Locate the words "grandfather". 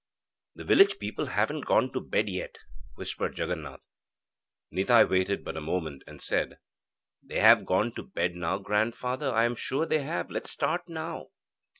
8.57-9.31